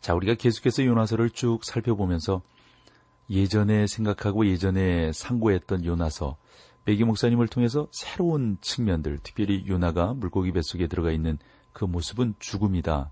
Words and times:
자 0.00 0.14
우리가 0.14 0.34
계속해서 0.34 0.84
요나서를 0.84 1.30
쭉 1.30 1.64
살펴보면서 1.64 2.42
예전에 3.28 3.86
생각하고 3.86 4.46
예전에 4.46 5.12
상고했던 5.12 5.84
요나서 5.84 6.36
베기 6.86 7.02
목사님을 7.02 7.48
통해서 7.48 7.88
새로운 7.90 8.58
측면들, 8.60 9.18
특별히 9.18 9.66
요나가 9.66 10.14
물고기 10.14 10.52
뱃속에 10.52 10.86
들어가 10.86 11.10
있는 11.10 11.36
그 11.72 11.84
모습은 11.84 12.34
죽음이다. 12.38 13.10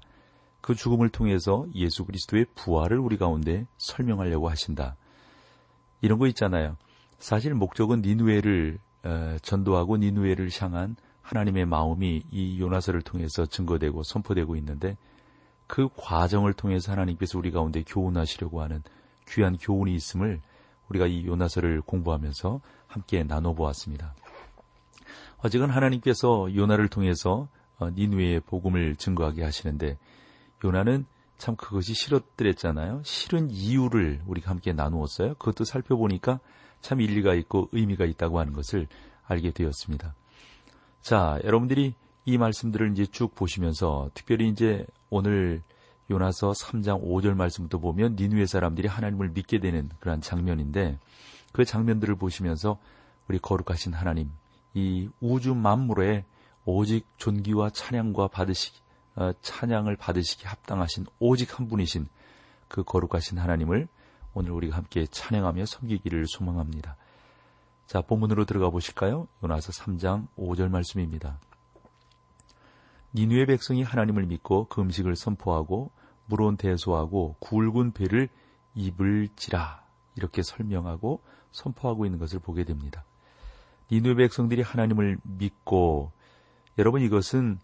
그 0.60 0.76
죽음을 0.76 1.08
통해서 1.08 1.66
예수 1.74 2.04
그리스도의 2.04 2.46
부활을 2.54 2.98
우리 2.98 3.18
가운데 3.18 3.66
설명하려고 3.78 4.48
하신다. 4.48 4.96
이런 6.00 6.20
거 6.20 6.28
있잖아요. 6.28 6.76
사실 7.18 7.52
목적은 7.54 8.02
니누에를 8.02 8.78
어, 9.02 9.36
전도하고 9.42 9.96
니누에를 9.96 10.50
향한 10.60 10.94
하나님의 11.22 11.66
마음이 11.66 12.22
이 12.30 12.60
요나서를 12.60 13.02
통해서 13.02 13.44
증거되고 13.44 14.04
선포되고 14.04 14.54
있는데 14.56 14.96
그 15.66 15.88
과정을 15.96 16.52
통해서 16.52 16.92
하나님께서 16.92 17.38
우리 17.38 17.50
가운데 17.50 17.82
교훈하시려고 17.86 18.62
하는 18.62 18.82
귀한 19.28 19.56
교훈이 19.56 19.94
있음을 19.94 20.40
우리가 20.88 21.06
이 21.06 21.26
요나서를 21.26 21.80
공부하면서 21.82 22.60
함께 22.86 23.24
나눠보았습니다. 23.24 24.14
어쨌건 25.38 25.70
하나님께서 25.70 26.54
요나를 26.54 26.88
통해서 26.88 27.48
어, 27.78 27.90
니누의 27.90 28.40
복음을 28.40 28.96
증거하게 28.96 29.42
하시는데 29.42 29.98
요나는 30.64 31.06
참 31.36 31.56
그것이 31.56 31.94
싫었더랬잖아요. 31.94 33.02
싫은 33.04 33.50
이유를 33.50 34.22
우리가 34.26 34.50
함께 34.50 34.72
나누었어요. 34.72 35.34
그것도 35.34 35.64
살펴보니까 35.64 36.38
참 36.80 37.00
일리가 37.00 37.34
있고 37.34 37.68
의미가 37.72 38.04
있다고 38.04 38.38
하는 38.38 38.52
것을 38.52 38.86
알게 39.26 39.50
되었습니다. 39.50 40.14
자, 41.00 41.38
여러분들이 41.44 41.94
이 42.24 42.38
말씀들을 42.38 42.92
이제 42.92 43.06
쭉 43.06 43.34
보시면서 43.34 44.10
특별히 44.14 44.48
이제 44.48 44.86
오늘 45.10 45.62
요나서 46.10 46.52
3장 46.52 47.02
5절 47.02 47.34
말씀부터 47.34 47.78
보면 47.78 48.16
니누의 48.16 48.46
사람들이 48.46 48.88
하나님을 48.88 49.30
믿게 49.30 49.58
되는 49.58 49.90
그러한 50.00 50.20
장면인데 50.20 50.98
그 51.52 51.64
장면들을 51.64 52.14
보시면서 52.16 52.78
우리 53.28 53.38
거룩하신 53.38 53.94
하나님 53.94 54.30
이 54.74 55.08
우주 55.20 55.54
만물에 55.54 56.24
오직 56.64 57.06
존귀와 57.18 57.70
찬양과 57.70 58.28
받으시기 58.28 58.80
어, 59.16 59.32
찬양을 59.40 59.96
받으시기 59.96 60.46
합당하신 60.46 61.06
오직 61.20 61.58
한 61.58 61.68
분이신 61.68 62.06
그 62.68 62.82
거룩하신 62.82 63.38
하나님을 63.38 63.86
오늘 64.32 64.50
우리가 64.50 64.76
함께 64.76 65.06
찬양하며 65.06 65.66
섬기기를 65.66 66.26
소망합니다. 66.26 66.96
자, 67.86 68.00
본문으로 68.00 68.46
들어가 68.46 68.70
보실까요? 68.70 69.28
요나서 69.42 69.70
3장 69.70 70.26
5절 70.36 70.70
말씀입니다. 70.70 71.38
니누의 73.14 73.46
백성이 73.46 73.82
하나님을 73.82 74.26
믿고 74.26 74.66
그 74.66 74.80
음식을 74.80 75.14
선포하고 75.16 75.92
물온 76.26 76.56
대소하고 76.56 77.36
굵은 77.38 77.92
배를 77.92 78.28
입을 78.74 79.28
지라 79.36 79.84
이렇게 80.16 80.42
설명하고 80.42 81.22
선포하고 81.52 82.06
있는 82.06 82.18
것을 82.18 82.40
보게 82.40 82.64
됩니다. 82.64 83.04
니누의 83.92 84.16
백성들이 84.16 84.62
하나님을 84.62 85.18
믿고 85.22 86.12
여러분 86.78 87.02
이것은 87.02 87.60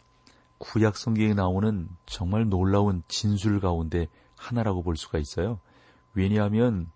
구약 0.58 0.96
성경에 0.96 1.34
나오는 1.34 1.88
정말 2.06 2.48
놀라운 2.48 3.02
진술 3.08 3.60
가운데 3.60 4.08
하나라고 4.36 4.82
볼 4.82 4.96
수가 4.96 5.18
있어요. 5.18 5.58
왜냐하면 6.14 6.90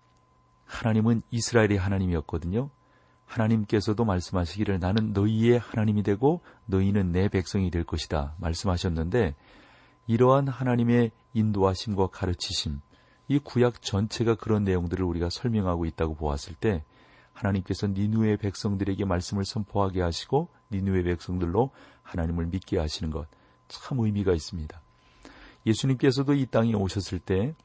하나님은 0.65 1.23
이스라엘의 1.31 1.77
하나님이었거든요. 1.77 2.69
하나님께서도 3.25 4.05
말씀하시기를 4.05 4.79
나는 4.79 5.13
너희의 5.13 5.59
하나님이 5.59 6.03
되고 6.03 6.41
너희는 6.65 7.11
내 7.11 7.27
백성이 7.27 7.71
될 7.71 7.83
것이다 7.83 8.35
말씀하셨는데 8.39 9.35
이러한 10.07 10.47
하나님의 10.47 11.11
인도하심과 11.33 12.07
가르치심 12.07 12.81
이 13.27 13.39
구약 13.39 13.81
전체가 13.81 14.35
그런 14.35 14.63
내용들을 14.63 15.03
우리가 15.03 15.29
설명하고 15.29 15.85
있다고 15.85 16.15
보았을 16.15 16.53
때 16.55 16.83
하나님께서 17.33 17.87
니누의 17.87 18.37
백성들에게 18.37 19.03
말씀을 19.05 19.43
선포하게 19.43 20.01
하시고 20.01 20.49
니누의 20.71 21.03
백성들로 21.03 21.71
하나님을 22.03 22.45
믿게 22.45 22.77
하시는 22.77 23.11
것 23.11 23.27
참 23.67 23.99
의미가 23.99 24.33
있습니다. 24.33 24.81
예수님께서도 25.65 26.33
이 26.33 26.45
땅에 26.45 26.73
오셨을 26.73 27.19
때 27.19 27.55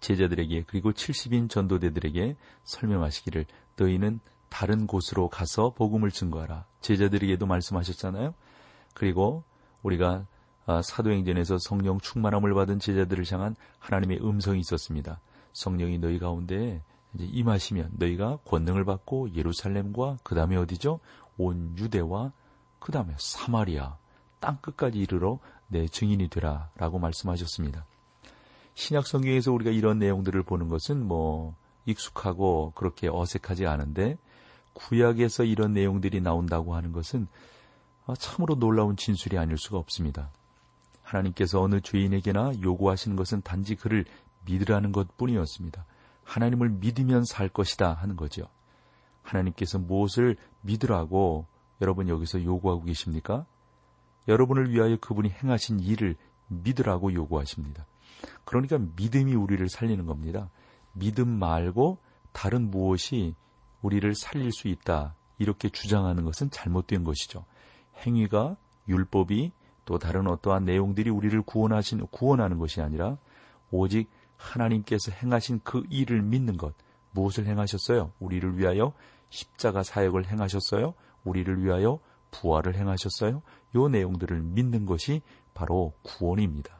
제자들에게 0.00 0.64
그리고 0.66 0.92
70인 0.92 1.48
전도대들에게 1.50 2.36
설명하시기를 2.64 3.46
너희는 3.76 4.20
다른 4.48 4.86
곳으로 4.86 5.28
가서 5.28 5.70
복음을 5.70 6.10
증거하라. 6.10 6.64
제자들에게도 6.80 7.46
말씀하셨잖아요. 7.46 8.34
그리고 8.94 9.42
우리가 9.82 10.26
아, 10.66 10.82
사도행전에서 10.82 11.58
성령 11.58 12.00
충만함을 12.00 12.52
받은 12.54 12.80
제자들을 12.80 13.24
향한 13.30 13.54
하나님의 13.78 14.20
음성이 14.20 14.60
있었습니다. 14.60 15.20
성령이 15.52 15.98
너희 15.98 16.18
가운데 16.18 16.82
임하시면 17.18 17.92
너희가 17.98 18.38
권능을 18.44 18.84
받고 18.84 19.34
예루살렘과 19.34 20.18
그 20.22 20.34
다음에 20.34 20.56
어디죠? 20.56 21.00
온 21.38 21.76
유대와 21.78 22.32
그 22.78 22.92
다음에 22.92 23.14
사마리아 23.16 23.96
땅 24.40 24.58
끝까지 24.60 24.98
이르러 24.98 25.38
내 25.68 25.86
증인이 25.86 26.28
되라라고 26.28 26.98
말씀하셨습니다. 26.98 27.86
신약 28.74 29.06
성경에서 29.06 29.52
우리가 29.52 29.70
이런 29.70 29.98
내용들을 29.98 30.42
보는 30.42 30.68
것은 30.68 31.06
뭐 31.06 31.54
익숙하고 31.86 32.72
그렇게 32.74 33.08
어색하지 33.08 33.66
않은데 33.66 34.18
구약에서 34.76 35.44
이런 35.44 35.72
내용들이 35.72 36.20
나온다고 36.20 36.74
하는 36.74 36.92
것은 36.92 37.26
아, 38.06 38.14
참으로 38.14 38.54
놀라운 38.54 38.96
진술이 38.96 39.38
아닐 39.38 39.56
수가 39.56 39.78
없습니다. 39.78 40.30
하나님께서 41.02 41.60
어느 41.60 41.80
죄인에게나 41.80 42.52
요구하시는 42.62 43.16
것은 43.16 43.42
단지 43.42 43.74
그를 43.74 44.04
믿으라는 44.44 44.92
것 44.92 45.16
뿐이었습니다. 45.16 45.84
하나님을 46.24 46.68
믿으면 46.70 47.24
살 47.24 47.48
것이다 47.48 47.94
하는 47.94 48.16
거죠. 48.16 48.48
하나님께서 49.22 49.78
무엇을 49.78 50.36
믿으라고 50.60 51.46
여러분 51.80 52.08
여기서 52.08 52.44
요구하고 52.44 52.84
계십니까? 52.84 53.44
여러분을 54.28 54.70
위하여 54.70 54.96
그분이 54.96 55.30
행하신 55.30 55.80
일을 55.80 56.16
믿으라고 56.48 57.12
요구하십니다. 57.12 57.86
그러니까 58.44 58.78
믿음이 58.96 59.34
우리를 59.34 59.68
살리는 59.68 60.06
겁니다. 60.06 60.50
믿음 60.92 61.28
말고 61.28 61.98
다른 62.32 62.70
무엇이 62.70 63.34
우리를 63.82 64.14
살릴 64.14 64.52
수 64.52 64.68
있다. 64.68 65.14
이렇게 65.38 65.68
주장하는 65.68 66.24
것은 66.24 66.50
잘못된 66.50 67.04
것이죠. 67.04 67.44
행위가 68.04 68.56
율법이 68.88 69.52
또 69.84 69.98
다른 69.98 70.26
어떠한 70.26 70.64
내용들이 70.64 71.10
우리를 71.10 71.40
구원하신 71.42 72.06
구원하는 72.08 72.58
것이 72.58 72.80
아니라 72.80 73.16
오직 73.70 74.10
하나님께서 74.36 75.12
행하신 75.12 75.60
그 75.62 75.84
일을 75.90 76.22
믿는 76.22 76.56
것. 76.56 76.74
무엇을 77.12 77.46
행하셨어요? 77.46 78.12
우리를 78.18 78.58
위하여 78.58 78.92
십자가 79.30 79.82
사역을 79.82 80.26
행하셨어요? 80.26 80.94
우리를 81.24 81.64
위하여 81.64 81.98
부활을 82.30 82.76
행하셨어요? 82.76 83.42
요 83.74 83.88
내용들을 83.88 84.42
믿는 84.42 84.86
것이 84.86 85.22
바로 85.54 85.94
구원입니다. 86.02 86.75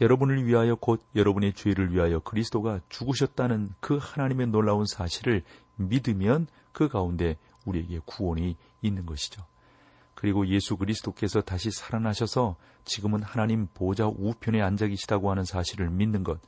여러분을 0.00 0.46
위하여 0.46 0.76
곧 0.76 1.02
여러분의 1.14 1.54
죄를 1.54 1.92
위하여 1.92 2.20
그리스도가 2.20 2.80
죽으셨다는 2.88 3.70
그 3.80 3.98
하나님의 4.00 4.48
놀라운 4.48 4.84
사실을 4.86 5.42
믿으면 5.76 6.46
그 6.72 6.88
가운데 6.88 7.36
우리에게 7.64 8.00
구원이 8.04 8.56
있는 8.82 9.06
것이죠. 9.06 9.44
그리고 10.14 10.46
예수 10.48 10.76
그리스도께서 10.76 11.40
다시 11.40 11.70
살아나셔서 11.70 12.56
지금은 12.84 13.22
하나님 13.22 13.68
보좌 13.72 14.08
우편에 14.08 14.60
앉아 14.60 14.88
계시다고 14.88 15.30
하는 15.30 15.44
사실을 15.44 15.90
믿는 15.90 16.24
것, 16.24 16.40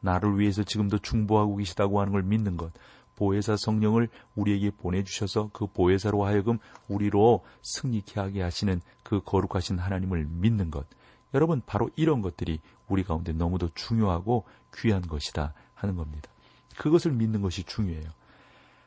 나를 0.00 0.38
위해서 0.38 0.62
지금도 0.62 0.98
중보하고 0.98 1.56
계시다고 1.56 2.00
하는 2.00 2.12
걸 2.12 2.22
믿는 2.22 2.56
것, 2.56 2.72
보혜사 3.16 3.56
성령을 3.56 4.08
우리에게 4.34 4.70
보내주셔서 4.70 5.50
그 5.52 5.66
보혜사로 5.66 6.24
하여금 6.24 6.58
우리로 6.86 7.44
승리케 7.62 8.20
하게 8.20 8.42
하시는 8.42 8.80
그 9.02 9.20
거룩하신 9.20 9.78
하나님을 9.78 10.26
믿는 10.28 10.70
것, 10.70 10.86
여러분 11.36 11.62
바로 11.66 11.90
이런 11.96 12.22
것들이 12.22 12.60
우리 12.88 13.04
가운데 13.04 13.32
너무도 13.32 13.68
중요하고 13.74 14.44
귀한 14.74 15.02
것이다 15.02 15.52
하는 15.74 15.94
겁니다. 15.94 16.30
그것을 16.78 17.12
믿는 17.12 17.42
것이 17.42 17.62
중요해요. 17.62 18.08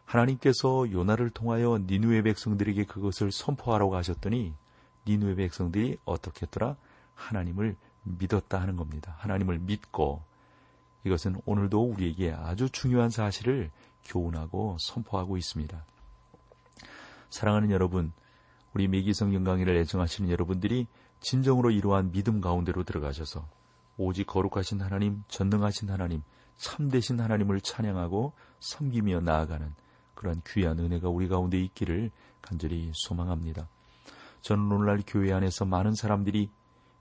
하나님께서 0.03 0.91
요나를 0.91 1.29
통하여 1.29 1.79
니누의 1.85 2.23
백성들에게 2.23 2.85
그것을 2.85 3.31
선포하라고 3.31 3.95
하셨더니 3.95 4.55
니누의 5.07 5.35
백성들이 5.35 5.97
어떻게 6.05 6.47
했더라? 6.47 6.75
하나님을 7.13 7.75
믿었다 8.03 8.59
하는 8.59 8.75
겁니다. 8.75 9.15
하나님을 9.19 9.59
믿고 9.59 10.23
이것은 11.05 11.39
오늘도 11.45 11.83
우리에게 11.83 12.31
아주 12.31 12.69
중요한 12.71 13.11
사실을 13.11 13.69
교훈하고 14.05 14.77
선포하고 14.79 15.37
있습니다. 15.37 15.85
사랑하는 17.29 17.69
여러분, 17.69 18.11
우리 18.73 18.87
매기성경 18.87 19.43
강의를 19.43 19.75
애정하시는 19.77 20.31
여러분들이 20.31 20.87
진정으로 21.19 21.71
이러한 21.71 22.11
믿음 22.11 22.41
가운데로 22.41 22.83
들어가셔서 22.83 23.47
오직 23.97 24.27
거룩하신 24.27 24.81
하나님, 24.81 25.23
전능하신 25.27 25.89
하나님, 25.89 26.23
참되신 26.57 27.19
하나님을 27.19 27.61
찬양하고 27.61 28.33
섬기며 28.59 29.21
나아가는 29.21 29.73
그러한 30.15 30.41
귀한 30.47 30.79
은혜가 30.79 31.09
우리 31.09 31.27
가운데 31.27 31.59
있기를 31.59 32.11
간절히 32.41 32.91
소망합니다. 32.93 33.67
저는 34.41 34.71
오늘날 34.71 35.01
교회 35.05 35.33
안에서 35.33 35.65
많은 35.65 35.95
사람들이 35.95 36.49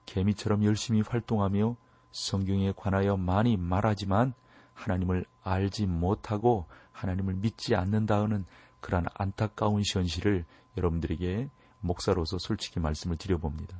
개미처럼 0.05 0.63
열심히 0.63 1.01
활동하며 1.01 1.75
성경에 2.11 2.73
관하여 2.75 3.17
많이 3.17 3.57
말하지만 3.57 4.33
하나님을 4.73 5.25
알지 5.43 5.85
못하고 5.85 6.65
하나님을 6.91 7.35
믿지 7.35 7.75
않는다는 7.75 8.45
그러한 8.81 9.05
안타까운 9.13 9.83
현실을 9.85 10.45
여러분들에게 10.77 11.49
목사로서 11.81 12.37
솔직히 12.39 12.79
말씀을 12.79 13.17
드려봅니다. 13.17 13.77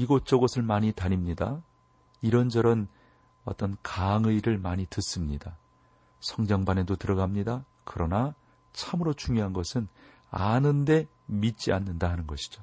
이곳저곳을 0.00 0.62
많이 0.62 0.92
다닙니다. 0.92 1.60
이런저런 2.22 2.88
어떤 3.44 3.76
강의를 3.82 4.56
많이 4.56 4.86
듣습니다. 4.86 5.58
성장반에도 6.20 6.96
들어갑니다. 6.96 7.64
그러나 7.84 8.34
참으로 8.72 9.12
중요한 9.12 9.52
것은 9.52 9.88
아는데 10.30 11.06
믿지 11.26 11.72
않는다 11.72 12.08
하는 12.08 12.26
것이죠. 12.26 12.62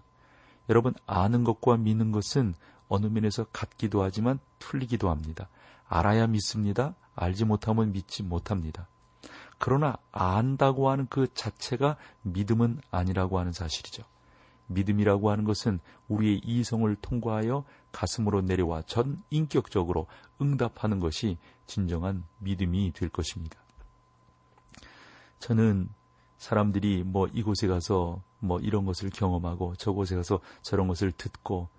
여러분, 0.70 0.96
아는 1.06 1.44
것과 1.44 1.78
믿는 1.78 2.12
것은 2.12 2.56
어느 2.88 3.06
면에서 3.06 3.46
같기도 3.54 4.02
하지만 4.02 4.40
틀리기도 4.58 5.10
합니다. 5.10 5.48
알아야 5.88 6.26
믿습니다. 6.28 6.96
알지 7.16 7.46
못하면 7.46 7.92
믿지 7.92 8.24
못합니다. 8.24 8.88
그러나 9.60 9.98
안다고 10.12 10.90
하는 10.90 11.08
그 11.08 11.28
자체가 11.34 11.98
믿음은 12.24 12.82
아니라고 12.90 13.40
하는 13.40 13.52
사실이죠. 13.52 14.04
믿음이라고 14.68 15.32
하는 15.32 15.44
것은 15.44 15.80
우리의 16.08 16.42
이성을 16.44 16.94
통과하여 17.02 17.64
가슴으로 17.92 18.42
내려와 18.42 18.84
전 18.84 19.22
인격적으로 19.30 20.08
응답하는 20.42 21.00
것이 21.00 21.38
진정한 21.66 22.24
믿음이 22.40 22.92
될 22.94 23.10
것입니다. 23.10 23.60
저는 25.40 25.90
사람들이 26.38 27.04
뭐 27.04 27.28
이곳에 27.28 27.68
가서 27.68 28.22
뭐 28.40 28.60
이런 28.60 28.86
것을 28.86 29.10
경험하고 29.10 29.76
저곳에 29.76 30.16
가서 30.16 30.40
저런 30.62 30.88
것을 30.88 31.12
듣고 31.12 31.70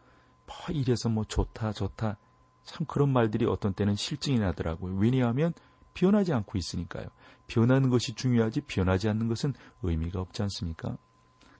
뭐 0.46 0.56
이래서 0.70 1.08
뭐 1.08 1.25
좋다 1.25 1.73
좋다 1.73 2.17
참 2.64 2.87
그런 2.87 3.11
말들이 3.11 3.46
어떤 3.46 3.73
때는 3.73 3.94
실증이 3.94 4.38
나더라고요. 4.38 4.96
왜냐하면 4.96 5.52
변하지 5.94 6.32
않고 6.32 6.58
있으니까요. 6.58 7.06
변하는 7.46 7.88
것이 7.88 8.14
중요하지 8.14 8.62
변하지 8.62 9.08
않는 9.08 9.29
것은 9.29 9.55
의미가 9.82 10.20
없지 10.20 10.43
않습니까? 10.43 10.96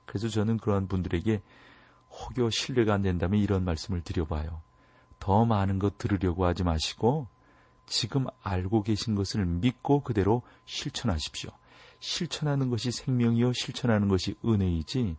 그래서 0.09 0.29
저는 0.29 0.57
그러한 0.57 0.89
분들에게 0.89 1.43
혹여 2.11 2.49
신뢰가 2.51 2.95
안 2.95 3.03
된다면 3.03 3.41
이런 3.41 3.65
말씀을 3.65 4.01
드려봐요. 4.01 4.63
더 5.21 5.45
많은 5.45 5.79
것 5.79 5.99
들으려고 5.99 6.47
하지 6.47 6.65
마시고 6.65 7.29
지금 7.85 8.25
알고 8.43 8.85
계신 8.85 9.15
것을 9.15 9.45
믿고 9.45 10.01
그대로 10.01 10.43
실천하십시오. 10.65 11.51
실천하는 12.01 12.71
것이 12.71 12.91
생명이요 12.91 13.53
실천하는 13.53 14.09
것이 14.09 14.35
은혜이지 14.45 15.17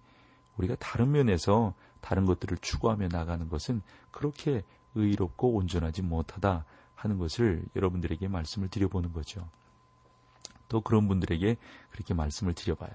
우리가 0.57 0.75
다른 0.75 1.11
면에서 1.11 1.75
다른 2.01 2.25
것들을 2.25 2.57
추구하며 2.57 3.09
나가는 3.09 3.47
것은 3.47 3.83
그렇게 4.09 4.63
의롭고 4.95 5.53
온전하지 5.53 6.01
못하다 6.01 6.65
하는 6.95 7.19
것을 7.19 7.63
여러분들에게 7.75 8.27
말씀을 8.27 8.69
드려보는 8.69 9.13
거죠. 9.13 9.47
또 10.67 10.81
그런 10.81 11.07
분들에게 11.07 11.57
그렇게 11.91 12.13
말씀을 12.15 12.53
드려봐요. 12.53 12.91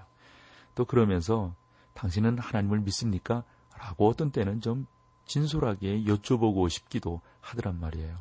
또 0.74 0.84
그러면서 0.84 1.54
당신은 1.94 2.38
하나님을 2.38 2.80
믿습니까? 2.80 3.44
라고 3.78 4.08
어떤 4.08 4.30
때는 4.30 4.60
좀 4.60 4.86
진솔하게 5.26 6.04
여쭤보고 6.04 6.68
싶기도 6.68 7.20
하더란 7.40 7.80
말이에요. 7.80 8.18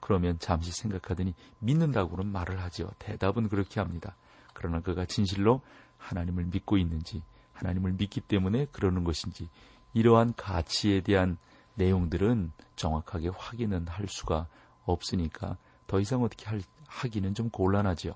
그러면 0.00 0.38
잠시 0.38 0.72
생각하더니 0.72 1.34
믿는다고는 1.60 2.26
말을 2.26 2.60
하죠. 2.62 2.90
대답은 2.98 3.48
그렇게 3.48 3.80
합니다. 3.80 4.16
그러나 4.54 4.80
그가 4.80 5.04
진실로 5.04 5.60
하나님을 5.98 6.44
믿고 6.46 6.78
있는지, 6.78 7.22
하나님을 7.52 7.92
믿기 7.92 8.20
때문에 8.20 8.66
그러는 8.66 9.04
것인지, 9.04 9.48
이러한 9.92 10.34
가치에 10.36 11.00
대한 11.00 11.36
내용들은 11.74 12.52
정확하게 12.76 13.28
확인은 13.28 13.88
할 13.88 14.06
수가 14.08 14.46
없으니까 14.84 15.56
더 15.86 16.00
이상 16.00 16.22
어떻게 16.22 16.46
할, 16.46 16.62
하기는 16.86 17.34
좀 17.34 17.50
곤란하지요. 17.50 18.14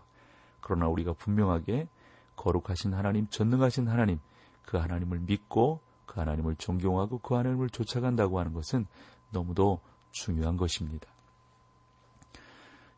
그러나 0.61 0.89
우리가 0.89 1.13
분명하게 1.13 1.89
거룩하신 2.37 2.95
하나님, 2.95 3.29
전능하신 3.29 3.89
하나님, 3.89 4.19
그 4.65 4.77
하나님을 4.77 5.21
믿고 5.21 5.81
그 6.07 6.21
하나님을 6.21 6.57
존경하고 6.57 7.19
그 7.19 7.35
하나님을 7.35 7.71
쫓아간다고 7.71 8.39
하는 8.39 8.53
것은 8.53 8.87
너무도 9.31 9.81
중요한 10.11 10.57
것입니다. 10.57 11.09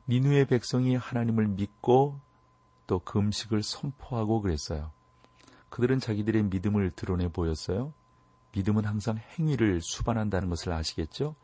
니누의 0.08 0.46
백성이 0.46 0.94
하나님을 0.94 1.48
믿고 1.48 2.20
또 2.86 3.00
금식을 3.00 3.62
선포하고 3.62 4.40
그랬어요. 4.40 4.92
그들은 5.68 5.98
자기들의 5.98 6.44
믿음을 6.44 6.92
드러내 6.92 7.28
보였어요. 7.28 7.92
믿음은 8.52 8.84
항상 8.84 9.18
행위를 9.18 9.80
수반한다는 9.82 10.48
것을 10.48 10.72
아시겠죠? 10.72 11.34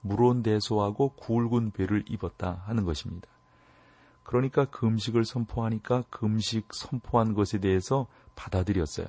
무론 0.00 0.42
대소하고 0.42 1.10
굵은 1.10 1.70
배를 1.70 2.04
입었다 2.08 2.62
하는 2.66 2.84
것입니다. 2.84 3.28
그러니까 4.22 4.66
금식을 4.66 5.24
선포하니까 5.24 6.04
금식 6.10 6.74
선포한 6.74 7.32
것에 7.34 7.58
대해서 7.58 8.06
받아들였어요. 8.34 9.06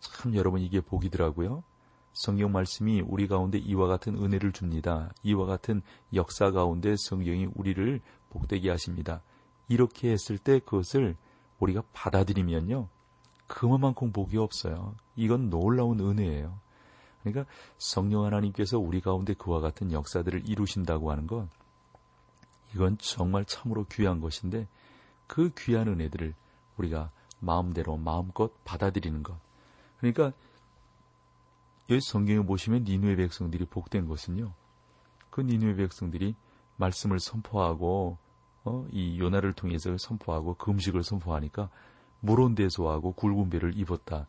참 0.00 0.34
여러분 0.34 0.60
이게 0.60 0.80
복이더라고요. 0.80 1.62
성경 2.12 2.52
말씀이 2.52 3.00
우리 3.02 3.28
가운데 3.28 3.58
이와 3.58 3.86
같은 3.86 4.16
은혜를 4.16 4.52
줍니다. 4.52 5.12
이와 5.22 5.46
같은 5.46 5.82
역사 6.14 6.50
가운데 6.50 6.94
성경이 6.96 7.48
우리를 7.54 8.00
복되게 8.30 8.70
하십니다. 8.70 9.22
이렇게 9.68 10.10
했을 10.10 10.38
때 10.38 10.58
그것을 10.58 11.16
우리가 11.60 11.82
받아들이면요. 11.92 12.88
그만큼 13.46 14.12
복이 14.12 14.36
없어요. 14.36 14.94
이건 15.16 15.50
놀라운 15.50 16.00
은혜예요. 16.00 16.58
그러니까 17.22 17.50
성령 17.78 18.24
하나님께서 18.24 18.78
우리 18.78 19.00
가운데 19.00 19.34
그와 19.34 19.60
같은 19.60 19.92
역사들을 19.92 20.48
이루신다고 20.48 21.10
하는 21.10 21.26
건 21.26 21.48
이건 22.74 22.98
정말 22.98 23.44
참으로 23.44 23.84
귀한 23.90 24.20
것인데 24.20 24.66
그 25.26 25.50
귀한 25.58 25.88
은혜들을 25.88 26.34
우리가 26.76 27.10
마음대로 27.40 27.96
마음껏 27.96 28.52
받아들이는 28.64 29.22
것. 29.22 29.38
그러니까 29.98 30.32
여기 31.90 32.00
성경에 32.00 32.44
보시면 32.44 32.84
니누의 32.84 33.16
백성들이 33.16 33.66
복된 33.66 34.06
것은요. 34.06 34.52
그 35.30 35.40
니누의 35.40 35.76
백성들이 35.76 36.34
말씀을 36.76 37.18
선포하고 37.20 38.18
어, 38.64 38.86
이 38.92 39.18
요나를 39.18 39.54
통해서 39.54 39.96
선포하고 39.96 40.54
그 40.54 40.70
음식을 40.70 41.02
선포하니까 41.02 41.70
물온대소하고 42.20 43.12
굵은 43.12 43.50
배를 43.50 43.76
입었다. 43.78 44.26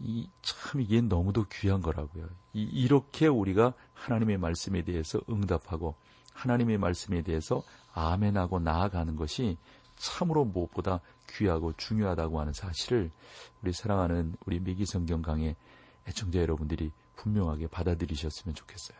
이, 0.00 0.28
참 0.40 0.80
이게 0.80 1.00
너무도 1.00 1.46
귀한 1.52 1.82
거라고요. 1.82 2.26
이, 2.54 2.62
이렇게 2.62 3.26
우리가 3.26 3.74
하나님의 3.94 4.38
말씀에 4.38 4.82
대해서 4.82 5.20
응답하고 5.28 5.94
하나님의 6.32 6.78
말씀에 6.78 7.22
대해서 7.22 7.62
아멘하고 7.92 8.60
나아가는 8.60 9.14
것이 9.16 9.58
참으로 9.96 10.44
무엇보다 10.44 11.00
귀하고 11.36 11.72
중요하다고 11.76 12.40
하는 12.40 12.52
사실을 12.52 13.10
우리 13.62 13.72
사랑하는 13.72 14.34
우리 14.46 14.60
미기 14.60 14.86
성경 14.86 15.22
강의 15.22 15.56
애청자 16.08 16.40
여러분들이 16.40 16.92
분명하게 17.16 17.68
받아들이셨으면 17.68 18.54
좋겠어요. 18.54 18.98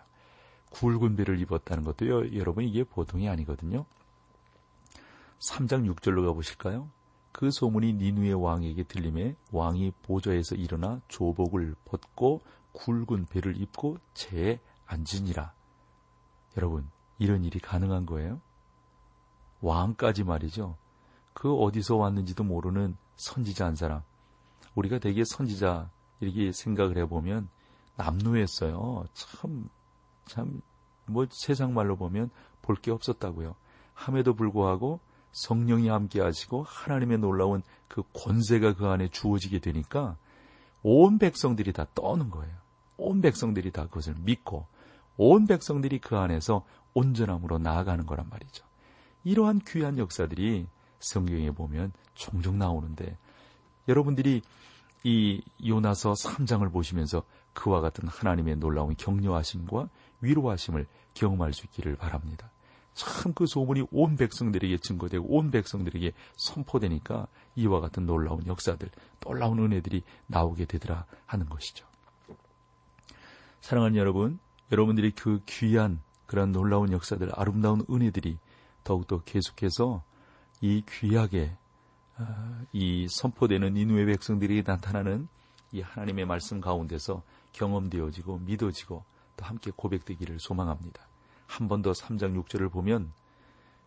굵은 0.70 1.16
배를 1.16 1.40
입었다는 1.40 1.84
것도요, 1.84 2.36
여러분 2.36 2.64
이게 2.64 2.84
보통이 2.84 3.28
아니거든요. 3.28 3.84
3장 5.40 5.92
6절로 5.94 6.26
가보실까요? 6.26 6.88
그 7.32 7.50
소문이 7.50 7.94
니누의 7.94 8.34
왕에게 8.34 8.84
들림에 8.84 9.36
왕이 9.52 9.92
보좌에서 10.02 10.54
일어나 10.54 11.00
조복을 11.08 11.74
벗고 11.84 12.40
굵은 12.72 13.26
배를 13.26 13.60
입고 13.60 13.98
재에 14.14 14.60
앉으니라. 14.86 15.52
여러분, 16.56 16.88
이런 17.18 17.44
일이 17.44 17.58
가능한 17.58 18.06
거예요? 18.06 18.40
왕까지 19.60 20.24
말이죠. 20.24 20.76
그 21.40 21.54
어디서 21.54 21.96
왔는지도 21.96 22.44
모르는 22.44 22.98
선지자 23.16 23.64
한 23.64 23.74
사람. 23.74 24.02
우리가 24.74 24.98
되게 24.98 25.22
선지자 25.24 25.88
이렇게 26.20 26.52
생각을 26.52 26.98
해보면 26.98 27.48
남루했어요. 27.96 29.04
참, 29.14 29.70
참, 30.26 30.60
뭐 31.06 31.26
세상 31.30 31.72
말로 31.72 31.96
보면 31.96 32.28
볼 32.60 32.76
게 32.82 32.90
없었다고요. 32.90 33.54
함에도 33.94 34.34
불구하고 34.34 35.00
성령이 35.32 35.88
함께 35.88 36.20
하시고 36.20 36.64
하나님의 36.64 37.16
놀라운 37.16 37.62
그 37.88 38.02
권세가 38.12 38.74
그 38.74 38.88
안에 38.88 39.08
주어지게 39.08 39.60
되니까 39.60 40.18
온 40.82 41.18
백성들이 41.18 41.72
다 41.72 41.86
떠는 41.94 42.28
거예요. 42.28 42.54
온 42.98 43.22
백성들이 43.22 43.70
다 43.70 43.86
그것을 43.86 44.14
믿고 44.18 44.66
온 45.16 45.46
백성들이 45.46 46.00
그 46.00 46.18
안에서 46.18 46.66
온전함으로 46.92 47.60
나아가는 47.60 48.04
거란 48.04 48.28
말이죠. 48.28 48.62
이러한 49.24 49.62
귀한 49.66 49.96
역사들이 49.96 50.66
성경에 51.00 51.50
보면 51.50 51.92
종종 52.14 52.58
나오는데 52.58 53.16
여러분들이 53.88 54.42
이 55.02 55.42
요나서 55.66 56.12
3장을 56.12 56.70
보시면서 56.72 57.24
그와 57.54 57.80
같은 57.80 58.06
하나님의 58.06 58.56
놀라운 58.56 58.94
격려하심과 58.96 59.88
위로하심을 60.20 60.86
경험할 61.14 61.52
수 61.52 61.66
있기를 61.66 61.96
바랍니다. 61.96 62.50
참 62.94 63.32
그 63.32 63.46
소문이 63.46 63.86
온 63.92 64.16
백성들에게 64.16 64.76
증거되고 64.78 65.26
온 65.26 65.50
백성들에게 65.50 66.12
선포되니까 66.36 67.28
이와 67.56 67.80
같은 67.80 68.04
놀라운 68.04 68.46
역사들, 68.46 68.90
놀라운 69.20 69.58
은혜들이 69.58 70.02
나오게 70.26 70.66
되더라 70.66 71.06
하는 71.24 71.48
것이죠. 71.48 71.86
사랑하는 73.60 73.96
여러분, 73.96 74.38
여러분들이 74.72 75.12
그 75.12 75.40
귀한 75.46 76.00
그런 76.26 76.52
놀라운 76.52 76.92
역사들, 76.92 77.30
아름다운 77.34 77.84
은혜들이 77.88 78.38
더욱더 78.84 79.22
계속해서 79.22 80.02
이 80.60 80.82
귀하게 80.88 81.56
아, 82.16 82.62
이 82.72 83.06
선포되는 83.08 83.76
인후의 83.76 84.06
백성들이 84.06 84.62
나타나는 84.66 85.28
이 85.72 85.80
하나님의 85.80 86.26
말씀 86.26 86.60
가운데서 86.60 87.22
경험되어지고 87.52 88.38
믿어지고 88.38 89.04
또 89.36 89.44
함께 89.44 89.70
고백되기를 89.74 90.38
소망합니다. 90.40 91.06
한 91.46 91.66
번 91.68 91.82
더 91.82 91.92
3장 91.92 92.40
6절을 92.44 92.70
보면 92.70 93.12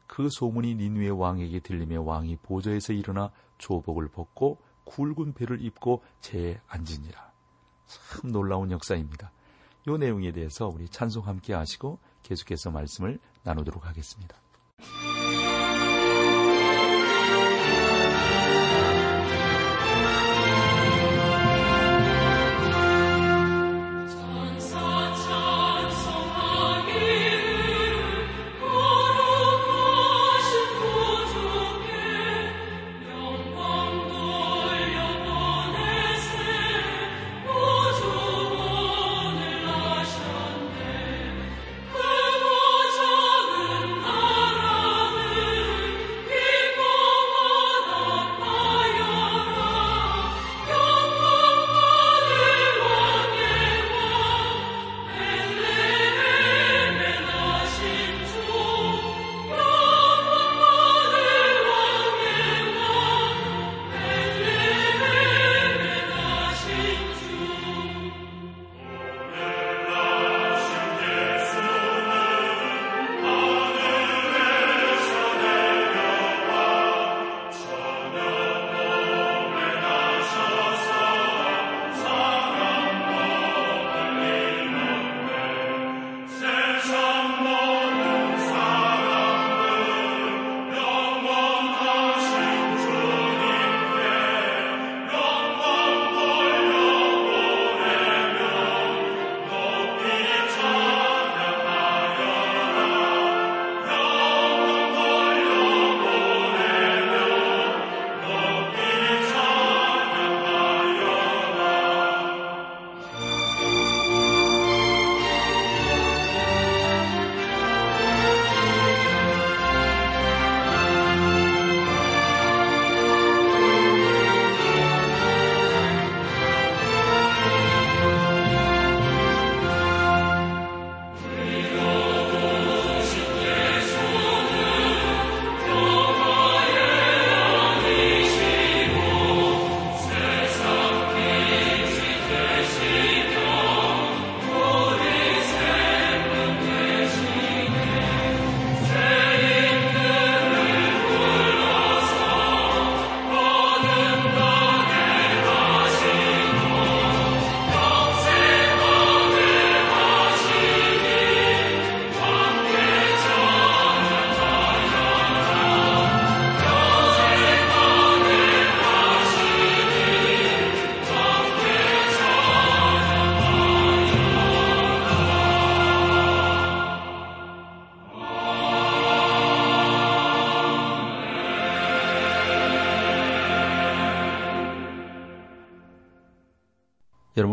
그 0.07 0.27
소문이 0.29 0.75
니누의 0.75 1.11
왕에게 1.11 1.59
들리며 1.59 2.01
왕이 2.01 2.37
보좌에서 2.43 2.93
일어나 2.93 3.31
조복을 3.57 4.09
벗고 4.09 4.59
굵은 4.83 5.33
배를 5.33 5.63
입고 5.63 6.03
재에 6.19 6.59
앉으니라. 6.67 7.31
참 7.87 8.31
놀라운 8.31 8.71
역사입니다. 8.71 9.31
이 9.87 9.91
내용에 9.91 10.31
대해서 10.31 10.67
우리 10.67 10.89
찬송 10.89 11.25
함께 11.27 11.53
하시고 11.53 11.99
계속해서 12.23 12.71
말씀을 12.71 13.19
나누도록 13.43 13.85
하겠습니다. 13.87 14.42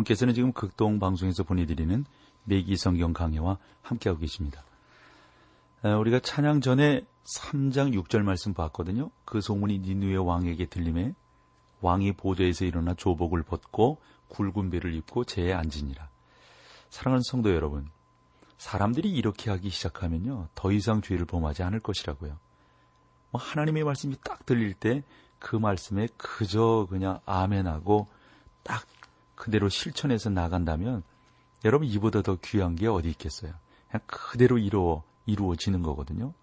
여러분께서는 0.00 0.34
지금 0.34 0.52
극동 0.52 0.98
방송에서 0.98 1.42
보내드리는 1.42 2.04
매기 2.44 2.76
성경 2.76 3.12
강해와 3.12 3.58
함께하고 3.82 4.20
계십니다. 4.20 4.64
우리가 5.82 6.20
찬양 6.20 6.60
전에 6.60 7.06
3장 7.36 7.94
6절 7.94 8.22
말씀 8.22 8.54
봤거든요. 8.54 9.10
그 9.24 9.40
소문이 9.40 9.80
니누의 9.80 10.18
왕에게 10.18 10.66
들림에 10.66 11.14
왕이 11.80 12.12
보좌에서 12.12 12.64
일어나 12.64 12.94
조복을 12.94 13.42
벗고 13.42 14.00
굵은 14.28 14.70
배를 14.70 14.94
입고 14.94 15.24
재에 15.24 15.52
앉으니라. 15.52 16.08
사랑하는 16.90 17.22
성도 17.22 17.52
여러분, 17.54 17.88
사람들이 18.58 19.10
이렇게 19.10 19.50
하기 19.50 19.70
시작하면요, 19.70 20.48
더 20.54 20.72
이상 20.72 21.00
죄를 21.02 21.24
범하지 21.26 21.62
않을 21.62 21.80
것이라고요. 21.80 22.38
뭐 23.30 23.40
하나님의 23.40 23.84
말씀이 23.84 24.16
딱 24.22 24.44
들릴 24.46 24.74
때 24.74 25.02
그 25.40 25.56
말씀에 25.56 26.06
그저 26.16 26.86
그냥 26.88 27.18
아멘하고 27.24 28.06
딱 28.62 28.86
그대로 29.40 29.70
실천해서 29.70 30.28
나간다면 30.28 31.02
여러분 31.64 31.88
이보다 31.88 32.20
더 32.20 32.36
귀한 32.44 32.76
게 32.76 32.86
어디 32.86 33.08
있겠어요? 33.08 33.54
그냥 33.88 34.02
그대로 34.06 34.58
이루어 34.58 35.02
이루어지는 35.24 35.82
거거든요. 35.82 36.34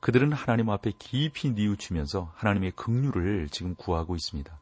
그들은 0.00 0.32
하나님 0.32 0.70
앞에 0.70 0.92
깊이 0.98 1.50
뉘우치면서 1.50 2.32
하나님의 2.36 2.70
긍휼을 2.70 3.50
지금 3.50 3.74
구하고 3.74 4.14
있습니다. 4.14 4.58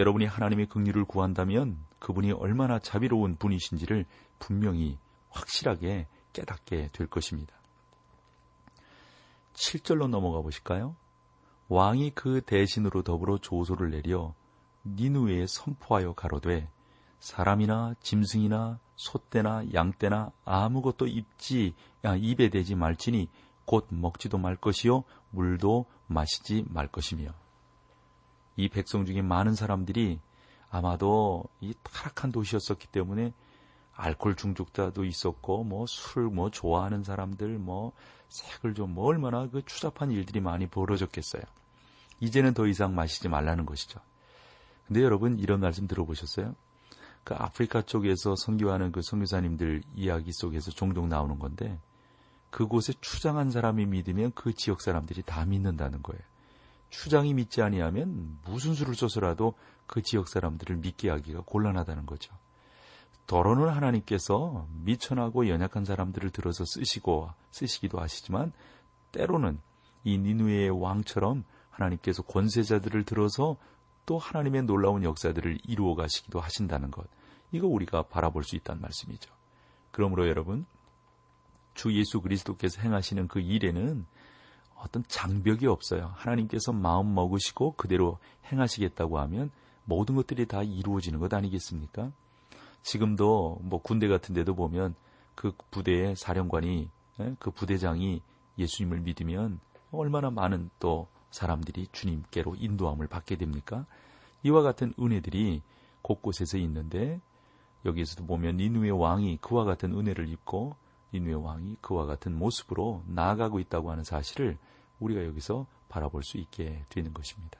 여러분이 0.00 0.26
하나님의 0.26 0.66
긍휼을 0.66 1.04
구한다면 1.04 1.78
그분이 2.00 2.32
얼마나 2.32 2.80
자비로운 2.80 3.36
분이신지를 3.36 4.04
분명히 4.40 4.98
확실하게 5.30 6.08
깨닫게 6.32 6.90
될 6.92 7.06
것입니다. 7.06 7.54
7절로 9.54 10.08
넘어가 10.08 10.40
보실까요? 10.40 10.96
왕이 11.68 12.10
그 12.16 12.40
대신으로 12.40 13.02
더불어 13.04 13.38
조소를 13.38 13.90
내려 13.90 14.34
니누에 14.84 15.46
선포하여 15.46 16.12
가로되 16.14 16.68
사람이나 17.20 17.94
짐승이나 18.00 18.78
소떼나 18.96 19.72
양떼나 19.72 20.32
아무것도 20.44 21.06
입지 21.06 21.74
야, 22.04 22.16
입에 22.16 22.48
대지 22.50 22.74
말지니 22.74 23.28
곧 23.64 23.86
먹지도 23.90 24.38
말 24.38 24.56
것이요 24.56 25.04
물도 25.30 25.86
마시지 26.06 26.64
말 26.68 26.88
것이며 26.88 27.32
이 28.56 28.68
백성 28.68 29.04
중에 29.06 29.22
많은 29.22 29.54
사람들이 29.54 30.20
아마도 30.68 31.44
이 31.60 31.74
타락한 31.82 32.32
도시였었기 32.32 32.88
때문에 32.88 33.32
알코올 33.94 34.36
중독자도 34.36 35.04
있었고 35.04 35.64
뭐 35.64 35.86
술을 35.86 36.28
뭐 36.28 36.50
좋아하는 36.50 37.04
사람들 37.04 37.58
뭐 37.58 37.92
색을 38.28 38.74
좀 38.74 38.94
뭐 38.94 39.06
얼마나 39.06 39.48
그 39.48 39.64
추잡한 39.64 40.10
일들이 40.10 40.40
많이 40.40 40.66
벌어졌겠어요. 40.66 41.42
이제는 42.20 42.54
더 42.54 42.66
이상 42.66 42.94
마시지 42.94 43.28
말라는 43.28 43.66
것이죠. 43.66 44.00
근데 44.92 45.04
여러분 45.04 45.38
이런 45.38 45.60
말씀 45.60 45.86
들어보셨어요? 45.86 46.54
그 47.24 47.34
아프리카 47.34 47.80
쪽에서 47.80 48.36
선교하는 48.36 48.92
그 48.92 49.00
선교사님들 49.00 49.82
이야기 49.94 50.32
속에서 50.34 50.70
종종 50.70 51.08
나오는 51.08 51.38
건데 51.38 51.80
그곳에 52.50 52.92
추장한 53.00 53.50
사람이 53.50 53.86
믿으면 53.86 54.32
그 54.34 54.52
지역 54.52 54.82
사람들이 54.82 55.22
다 55.22 55.46
믿는다는 55.46 56.02
거예요. 56.02 56.20
추장이 56.90 57.32
믿지 57.32 57.62
아니하면 57.62 58.38
무슨 58.44 58.74
수를 58.74 58.94
써서라도 58.94 59.54
그 59.86 60.02
지역 60.02 60.28
사람들을 60.28 60.76
믿게 60.76 61.08
하기가 61.08 61.40
곤란하다는 61.46 62.04
거죠. 62.04 62.34
더러는 63.26 63.70
하나님께서 63.70 64.66
미천하고 64.84 65.48
연약한 65.48 65.86
사람들을 65.86 66.28
들어서 66.28 66.66
쓰시고 66.66 67.30
쓰시기도 67.50 67.98
하시지만 67.98 68.52
때로는 69.12 69.58
이 70.04 70.18
니누의 70.18 70.68
왕처럼 70.68 71.44
하나님께서 71.70 72.22
권세자들을 72.24 73.04
들어서 73.04 73.56
또 74.06 74.18
하나님의 74.18 74.62
놀라운 74.62 75.04
역사들을 75.04 75.58
이루어 75.64 75.94
가시기도 75.94 76.40
하신다는 76.40 76.90
것. 76.90 77.06
이거 77.52 77.66
우리가 77.66 78.02
바라볼 78.02 78.44
수 78.44 78.56
있다는 78.56 78.80
말씀이죠. 78.82 79.32
그러므로 79.90 80.26
여러분, 80.28 80.66
주 81.74 81.92
예수 81.96 82.20
그리스도께서 82.20 82.80
행하시는 82.82 83.28
그 83.28 83.40
일에는 83.40 84.06
어떤 84.76 85.04
장벽이 85.06 85.66
없어요. 85.66 86.12
하나님께서 86.16 86.72
마음 86.72 87.14
먹으시고 87.14 87.74
그대로 87.76 88.18
행하시겠다고 88.50 89.18
하면 89.20 89.50
모든 89.84 90.16
것들이 90.16 90.46
다 90.46 90.62
이루어지는 90.62 91.18
것 91.20 91.32
아니겠습니까? 91.32 92.10
지금도 92.82 93.60
뭐 93.62 93.80
군대 93.80 94.08
같은 94.08 94.34
데도 94.34 94.54
보면 94.54 94.94
그 95.34 95.52
부대의 95.70 96.16
사령관이 96.16 96.88
예, 97.20 97.36
그 97.38 97.50
부대장이 97.50 98.22
예수님을 98.58 99.00
믿으면 99.00 99.60
얼마나 99.92 100.30
많은 100.30 100.70
또 100.78 101.06
사람들이 101.32 101.88
주님께로 101.90 102.54
인도함을 102.56 103.08
받게 103.08 103.36
됩니까? 103.36 103.84
이와 104.44 104.62
같은 104.62 104.94
은혜들이 105.00 105.62
곳곳에서 106.02 106.58
있는데 106.58 107.20
여기에서도 107.84 108.24
보면 108.26 108.58
니누의 108.58 108.92
왕이 108.92 109.38
그와 109.40 109.64
같은 109.64 109.92
은혜를 109.92 110.28
입고 110.28 110.76
니누의 111.12 111.42
왕이 111.42 111.76
그와 111.80 112.06
같은 112.06 112.36
모습으로 112.36 113.02
나아가고 113.06 113.58
있다고 113.58 113.90
하는 113.90 114.04
사실을 114.04 114.56
우리가 115.00 115.24
여기서 115.24 115.66
바라볼 115.88 116.22
수 116.22 116.38
있게 116.38 116.84
되는 116.88 117.12
것입니다. 117.12 117.58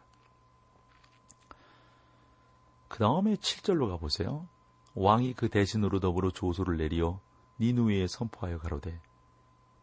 그 2.88 2.99
다음에 2.99 3.35
7절로 3.35 3.88
가보세요. 3.88 4.47
왕이 4.95 5.35
그 5.35 5.49
대신으로 5.49 5.99
더불어 5.99 6.31
조소를 6.31 6.76
내리어 6.76 7.21
니누에 7.59 8.07
선포하여 8.07 8.59
가로되 8.59 9.00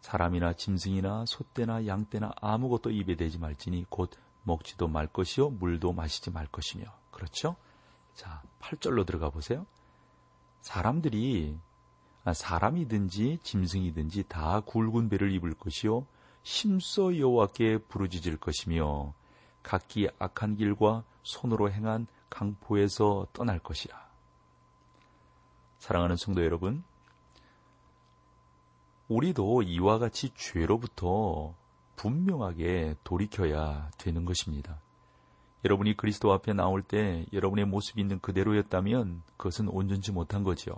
사람이나 0.02 0.54
짐승이나 0.54 1.26
소떼나 1.26 1.88
양떼나 1.88 2.34
아무것도 2.42 2.92
입에 2.92 3.16
대지 3.16 3.38
말지니 3.38 3.86
곧 3.90 4.12
먹지도 4.44 4.88
말 4.88 5.08
것이요 5.08 5.50
물도 5.50 5.94
마시지 5.94 6.32
말 6.32 6.48
것이며 6.48 6.86
그렇죠? 7.12 7.56
자 8.14 8.42
8절로 8.60 9.06
들어가 9.06 9.30
보세요. 9.30 9.66
사람들이 10.62 11.58
아, 12.26 12.34
사람이든지 12.34 13.40
짐승이든지 13.44 14.24
다 14.28 14.60
굵은 14.62 15.10
배를 15.10 15.32
입을 15.34 15.54
것이요 15.54 16.06
심서 16.44 17.18
여호와께 17.18 17.80
부르짖을 17.90 18.38
것이며 18.38 19.14
각기 19.64 20.10
악한 20.20 20.56
길과 20.56 21.04
손으로 21.24 21.72
행한 21.72 22.08
강포에서 22.30 23.28
떠날 23.34 23.60
것이라. 23.60 24.10
사랑하는 25.80 26.16
성도 26.18 26.44
여러분, 26.44 26.84
우리도 29.10 29.64
이와 29.64 29.98
같이 29.98 30.30
죄로부터 30.36 31.56
분명하게 31.96 32.96
돌이켜야 33.04 33.90
되는 33.98 34.24
것입니다. 34.24 34.80
여러분이 35.66 35.98
그리스도 35.98 36.32
앞에 36.32 36.54
나올 36.54 36.84
때 36.84 37.26
여러분의 37.34 37.66
모습이 37.66 38.00
있는 38.00 38.20
그대로였다면 38.20 39.24
그것은 39.36 39.68
온전치 39.68 40.12
못한 40.12 40.44
거지요. 40.44 40.76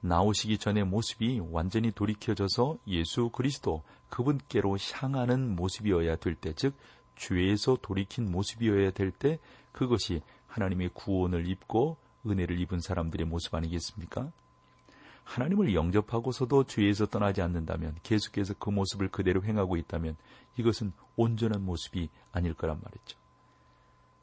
나오시기 0.00 0.58
전의 0.58 0.84
모습이 0.84 1.40
완전히 1.50 1.90
돌이켜져서 1.90 2.76
예수 2.86 3.30
그리스도 3.30 3.82
그분께로 4.10 4.76
향하는 4.92 5.56
모습이어야 5.56 6.16
될 6.16 6.34
때, 6.36 6.52
즉 6.52 6.76
죄에서 7.16 7.78
돌이킨 7.80 8.30
모습이어야 8.30 8.90
될 8.90 9.10
때 9.10 9.38
그것이 9.72 10.20
하나님의 10.46 10.90
구원을 10.92 11.48
입고 11.48 11.96
은혜를 12.26 12.60
입은 12.60 12.80
사람들의 12.80 13.26
모습 13.26 13.54
아니겠습니까? 13.54 14.30
하나님을 15.26 15.74
영접하고서도 15.74 16.64
죄에서 16.64 17.06
떠나지 17.06 17.42
않는다면 17.42 17.96
계속해서 18.02 18.54
그 18.58 18.70
모습을 18.70 19.08
그대로 19.08 19.42
행하고 19.42 19.76
있다면 19.76 20.16
이것은 20.56 20.92
온전한 21.16 21.62
모습이 21.62 22.08
아닐 22.32 22.54
거란 22.54 22.80
말이죠. 22.82 23.18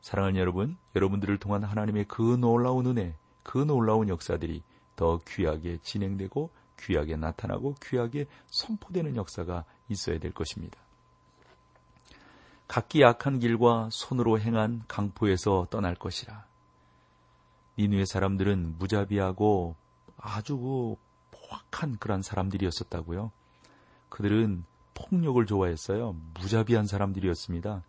사랑하는 0.02 0.40
여러분, 0.40 0.78
여러분들을 0.96 1.38
통한 1.38 1.64
하나님의 1.64 2.06
그 2.08 2.38
놀라운 2.40 2.88
은혜, 2.88 3.16
그 3.44 3.58
놀라운 3.58 4.10
역사들이 4.10 4.64
더 4.96 5.20
귀하게 5.28 5.78
진행되고 5.84 6.50
귀하게 6.80 7.18
나타나고 7.18 7.76
귀하게 7.84 8.26
선포되는 8.48 9.16
역사가 9.16 9.66
있어야 9.90 10.20
될 10.20 10.32
것입니다. 10.32 10.80
각기 12.68 13.02
약한 13.02 13.40
길과 13.40 13.90
손으로 13.92 14.40
행한 14.40 14.84
강포에서 14.88 15.68
떠날 15.70 15.96
것이라. 15.96 16.46
니누의 17.78 18.06
사람들은 18.06 18.78
무자비하고 18.80 19.76
아주 20.24 20.58
그 20.58 20.96
포악한 21.32 21.98
그런 22.00 22.22
사람들이었었다고요. 22.22 23.32
그들은 24.10 24.64
폭력을 24.94 25.46
좋아했어요. 25.46 26.16
무자비한 26.40 26.88
사람들이었습니다. 26.88 27.84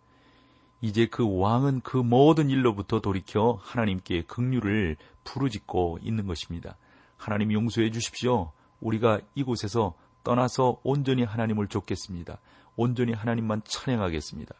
이제 0.81 1.07
그 1.07 1.25
왕은 1.39 1.81
그 1.81 1.97
모든 1.97 2.49
일로부터 2.49 2.99
돌이켜 2.99 3.57
하나님께 3.61 4.23
긍휼을 4.23 4.97
부르짖고 5.23 5.99
있는 6.01 6.27
것입니다. 6.27 6.75
하나님 7.15 7.53
용서해 7.53 7.89
주십시오. 7.91 8.51
우리가 8.81 9.21
이곳에서 9.33 9.95
떠나서 10.23 10.79
온전히 10.83 11.23
하나님을 11.23 11.67
쫓겠습니다. 11.67 12.39
온전히 12.75 13.13
하나님만 13.13 13.61
찬양하겠습니다. 13.63 14.53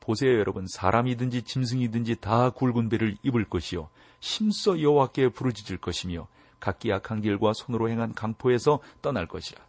보세요, 0.00 0.38
여러분. 0.38 0.66
사람이든지 0.68 1.42
짐승이든지 1.42 2.16
다 2.16 2.50
굵은 2.50 2.90
배를 2.90 3.16
입을 3.22 3.46
것이요. 3.46 3.88
힘써 4.20 4.80
여호와께 4.80 5.30
부르짖을 5.30 5.78
것이며 5.78 6.28
각기 6.60 6.90
약한 6.90 7.20
길과 7.20 7.52
손으로 7.54 7.88
행한 7.88 8.14
강포에서 8.14 8.80
떠날 9.02 9.26
것이라. 9.26 9.62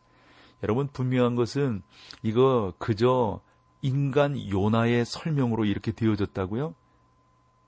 여러분 0.64 0.88
분명한 0.88 1.36
것은 1.36 1.84
이거 2.24 2.74
그저 2.78 3.42
인간 3.82 4.38
요나의 4.50 5.06
설명으로 5.06 5.66
이렇게 5.66 5.92
되어졌다고요? 5.92 6.74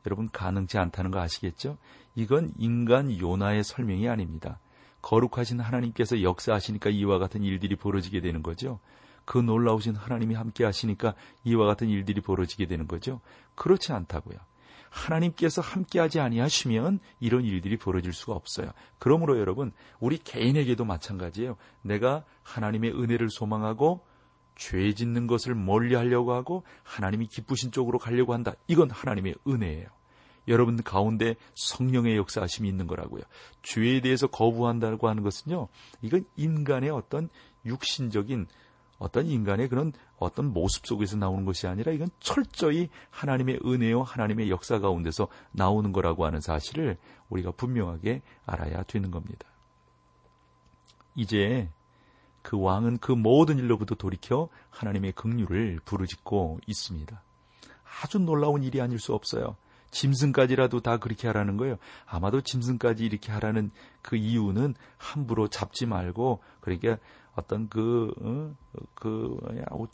여러분 0.06 0.30
가능치 0.32 0.78
않다는 0.78 1.12
거 1.12 1.20
아시겠죠? 1.20 1.78
이건 2.16 2.52
인간 2.58 3.16
요나의 3.18 3.64
설명이 3.64 4.10
아닙니다. 4.10 4.60
거룩하신 5.02 5.60
하나님께서 5.60 6.22
역사하시니까 6.22 6.90
이와 6.90 7.20
같은 7.20 7.44
일들이 7.44 7.76
벌어지게 7.76 8.22
되는 8.22 8.44
거죠. 8.44 8.80
그 9.26 9.38
놀라우신 9.38 9.96
하나님이 9.96 10.36
함께 10.36 10.66
하시니까 10.66 11.14
이와 11.44 11.68
같은 11.68 11.88
일들이 11.88 12.22
벌어지게 12.22 12.66
되는 12.66 12.88
거죠. 12.88 13.22
그렇지 13.56 13.94
않다고요. 13.94 14.38
하나님께서 14.90 15.62
함께하지 15.62 16.20
아니하시면 16.20 17.00
이런 17.20 17.44
일들이 17.46 17.78
벌어질 17.78 18.14
수가 18.14 18.34
없어요. 18.34 18.72
그러므로 18.98 19.40
여러분, 19.40 19.72
우리 20.00 20.18
개인에게도 20.18 20.86
마찬가지예요. 20.86 21.58
내가 21.82 22.24
하나님의 22.44 22.92
은혜를 22.92 23.30
소망하고 23.30 24.06
죄 24.56 24.94
짓는 24.94 25.28
것을 25.28 25.56
멀리 25.56 25.96
하려고 25.96 26.34
하고 26.34 26.64
하나님이 26.84 27.28
기쁘신 27.28 27.72
쪽으로 27.72 27.98
가려고 27.98 28.34
한다. 28.34 28.54
이건 28.68 28.92
하나님의 28.92 29.36
은혜예요. 29.48 29.88
여러분 30.48 30.82
가운데 30.82 31.36
성령의 31.56 32.18
역사하심이 32.18 32.68
있는 32.68 32.88
거라고요. 32.88 33.22
죄에 33.62 34.02
대해서 34.02 34.28
거부한다고 34.28 35.08
하는 35.08 35.24
것은요, 35.24 35.68
이건 36.02 36.26
인간의 36.36 36.90
어떤 36.90 37.30
육신적인 37.66 38.48
어떤 39.00 39.26
인간의 39.26 39.70
그런 39.70 39.94
어떤 40.18 40.54
모습 40.54 40.86
속에서 40.86 41.18
나오는 41.18 41.46
것이 41.46 41.68
아니라 41.68 41.92
이건 41.92 42.10
철저히 42.20 42.90
하나님의 43.10 43.62
은혜요 43.66 44.04
하나님의 44.04 44.50
역사 44.50 44.80
가운데서 44.80 45.28
나오는 45.52 45.92
거라고 45.92 46.26
하는 46.26 46.42
사실을 46.42 46.98
우리가 47.30 47.52
분명하게 47.52 48.22
알아야 48.46 48.84
되는 48.84 49.10
겁니다. 49.10 49.48
이제 51.16 51.70
그 52.42 52.60
왕은 52.60 53.00
그 53.00 53.12
모든 53.12 53.58
일로부터 53.58 53.96
돌이켜 53.96 54.50
하나님의 54.70 55.14
긍휼을 55.14 55.80
부르짖고 55.86 56.60
있습니다. 56.68 57.22
아주 58.02 58.20
놀라운 58.20 58.64
일이 58.64 58.82
아닐 58.82 59.00
수 59.00 59.14
없어요. 59.14 59.56
짐승까지라도 59.92 60.82
다 60.82 60.98
그렇게 60.98 61.28
하라는 61.28 61.58
거예요. 61.58 61.78
아마도 62.06 62.42
짐승까지 62.42 63.06
이렇게 63.06 63.32
하라는 63.32 63.72
그 64.02 64.16
이유는 64.16 64.76
함부로 64.98 65.48
잡지 65.48 65.86
말고 65.86 66.42
그러니까 66.62 66.98
어떤 67.40 67.68
그, 67.70 68.14
어, 68.22 68.54
그, 68.94 69.38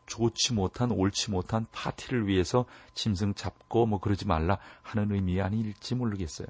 좋지 0.06 0.54
못한, 0.54 0.92
옳지 0.92 1.32
못한 1.32 1.66
파티를 1.72 2.28
위해서 2.28 2.66
짐승 2.94 3.34
잡고 3.34 3.86
뭐 3.86 4.00
그러지 4.00 4.28
말라 4.28 4.58
하는 4.82 5.12
의미 5.12 5.42
아닐지 5.42 5.96
모르겠어요. 5.96 6.48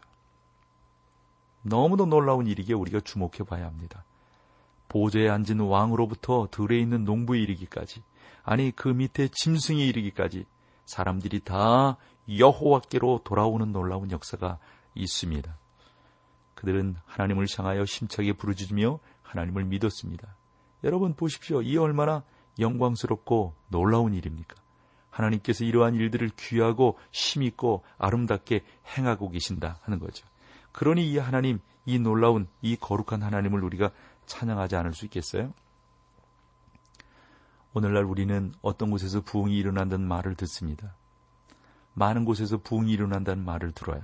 너무도 1.61 2.05
놀라운 2.05 2.47
일이기에 2.47 2.75
우리가 2.75 2.99
주목해 3.01 3.43
봐야 3.47 3.65
합니다. 3.65 4.03
보좌에 4.87 5.29
앉은 5.29 5.59
왕으로부터 5.59 6.47
들에 6.51 6.79
있는 6.79 7.03
농부에 7.05 7.39
이르기까지, 7.39 8.03
아니 8.43 8.71
그 8.71 8.87
밑에 8.87 9.27
짐승에 9.31 9.83
이르기까지 9.85 10.45
사람들이 10.85 11.39
다 11.41 11.97
여호와께로 12.29 13.21
돌아오는 13.23 13.71
놀라운 13.71 14.11
역사가 14.11 14.59
있습니다. 14.93 15.57
그들은 16.53 16.95
하나님을 17.05 17.47
향하여 17.57 17.85
심차게 17.85 18.33
부르짖으며 18.33 18.99
하나님을 19.23 19.65
믿었습니다. 19.65 20.35
여러분 20.85 21.15
보십시오. 21.15 21.63
이 21.63 21.77
얼마나 21.77 22.23
영광스럽고 22.59 23.55
놀라운 23.69 24.13
일입니까? 24.13 24.55
하나님께서 25.09 25.65
이러한 25.65 25.95
일들을 25.95 26.29
귀하고 26.37 26.97
힘있고 27.11 27.83
아름답게 27.97 28.63
행하고 28.95 29.29
계신다 29.29 29.79
하는 29.81 29.99
거죠. 29.99 30.25
그러니 30.71 31.09
이 31.09 31.17
하나님, 31.17 31.59
이 31.85 31.97
놀라운, 31.97 32.47
이 32.61 32.75
거룩한 32.75 33.23
하나님을 33.23 33.63
우리가 33.63 33.91
찬양하지 34.27 34.75
않을 34.75 34.93
수 34.93 35.05
있겠어요? 35.05 35.53
오늘날 37.73 38.03
우리는 38.03 38.53
어떤 38.61 38.91
곳에서 38.91 39.21
부흥이 39.21 39.57
일어난다는 39.57 40.07
말을 40.07 40.35
듣습니다. 40.35 40.95
많은 41.93 42.25
곳에서 42.25 42.57
부흥이 42.57 42.91
일어난다는 42.91 43.43
말을 43.43 43.71
들어요. 43.71 44.01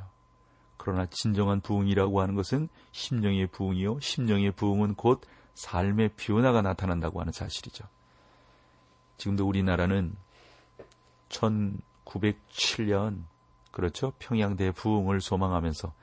그러나 0.77 1.05
진정한 1.05 1.61
부흥이라고 1.61 2.21
하는 2.21 2.35
것은 2.35 2.67
심령의 2.91 3.47
부흥이요. 3.47 3.99
심령의 3.99 4.53
부흥은 4.53 4.95
곧 4.95 5.21
삶의 5.53 6.11
변화가 6.15 6.61
나타난다고 6.61 7.19
하는 7.19 7.31
사실이죠. 7.31 7.85
지금도 9.17 9.47
우리나라는 9.47 10.15
1907년 11.29 13.23
그렇죠. 13.71 14.13
평양대 14.19 14.71
부흥을 14.71 15.21
소망하면서 15.21 15.93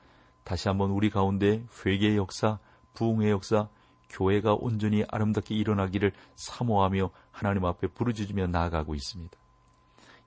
다시 0.44 0.68
한번 0.68 0.90
우리 0.90 1.10
가운데 1.10 1.64
회개의 1.84 2.16
역사, 2.16 2.58
부흥의 2.94 3.30
역사, 3.30 3.68
교회가 4.08 4.54
온전히 4.54 5.04
아름답게 5.08 5.54
일어나기를 5.54 6.12
사모하며 6.36 7.10
하나님 7.30 7.66
앞에 7.66 7.88
부르짖으며 7.88 8.46
나아가고 8.46 8.94
있습니다. 8.94 9.36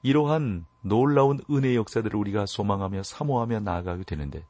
이러한 0.04 0.66
놀라운 0.82 1.40
은혜의 1.50 1.76
역사들을 1.78 2.20
우리가 2.20 2.46
소망하며 2.46 3.04
사모하며 3.04 3.62
나아가게 3.62 4.04
되는데 4.04 4.46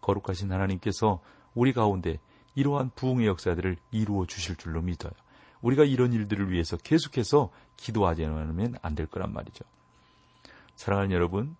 거룩하신 0.00 0.52
하나님께서 0.52 1.20
우리 1.54 1.72
가운데 1.72 2.18
이러한 2.56 2.90
부흥의 2.96 3.26
역사들을 3.28 3.76
이루어 3.92 4.26
주실 4.26 4.56
줄로 4.56 4.82
믿어요. 4.82 5.12
우리가 5.60 5.84
이런 5.84 6.12
일들을 6.12 6.50
위해서 6.50 6.76
계속해서 6.76 7.50
기도하지 7.76 8.24
않으면 8.24 8.76
안 8.82 8.94
될 8.94 9.06
거란 9.06 9.32
말이죠. 9.32 9.64
사랑하는 10.74 11.12
여러분, 11.12 11.56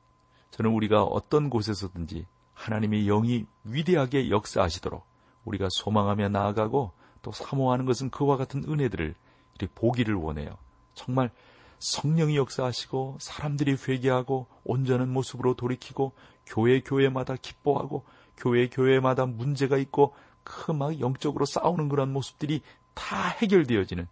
저는 0.50 0.72
우리가 0.72 1.04
어떤 1.04 1.50
곳에서든지 1.50 2.26
하나님의 2.54 3.04
영이 3.06 3.46
위대하게 3.64 4.30
역사하시도록 4.30 5.04
우리가 5.44 5.68
소망하며 5.70 6.30
나아가고 6.30 6.92
또 7.22 7.32
사모하는 7.32 7.84
것은 7.84 8.10
그와 8.10 8.36
같은 8.36 8.64
은혜들을 8.64 9.14
이렇게 9.58 9.74
보기를 9.74 10.14
원해요. 10.14 10.56
정말 10.94 11.30
성령이 11.78 12.36
역사하시고 12.36 13.18
사람들이 13.20 13.76
회개하고 13.86 14.46
온전한 14.64 15.12
모습으로 15.12 15.54
돌이키고 15.54 16.12
교회 16.46 16.80
교회마다 16.80 17.36
기뻐하고 17.36 18.04
교회 18.36 18.68
교회마다 18.68 19.26
문제가 19.26 19.76
있고 19.76 20.14
그막 20.46 21.00
영적으로 21.00 21.44
싸우는 21.44 21.88
그런 21.88 22.12
모습들이 22.12 22.62
다 22.94 23.28
해결되어지는 23.28 24.06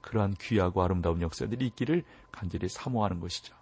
그러한 0.00 0.34
귀하고 0.40 0.82
아름다운 0.82 1.20
역사들이 1.20 1.66
있기를 1.66 2.04
간절히 2.32 2.68
사모하는 2.68 3.20
것이죠. 3.20 3.54